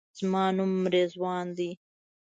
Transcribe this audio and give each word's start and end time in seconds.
زما 0.19 0.43
نوم 0.57 0.73
رضوان 0.93 1.47
دی. 1.57 1.69